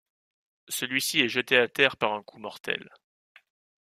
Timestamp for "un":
2.13-2.23